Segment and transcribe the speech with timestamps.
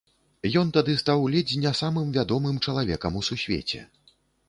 [0.61, 3.89] Ён тады стаў ледзь не самым вядомым чалавекам у сусвеце.